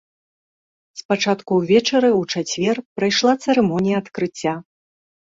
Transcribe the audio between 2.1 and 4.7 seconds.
ў чацвер прайшла цырымонія адкрыцця.